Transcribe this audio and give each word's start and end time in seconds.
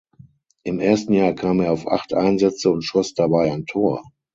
Im 0.63 0.79
ersten 0.79 1.13
Jahr 1.13 1.33
kam 1.33 1.59
er 1.59 1.71
auf 1.71 1.87
acht 1.87 2.15
Einsätze 2.15 2.71
und 2.71 2.81
schoss 2.81 3.13
dabei 3.13 3.51
ein 3.53 3.67
Tor. 3.67 4.01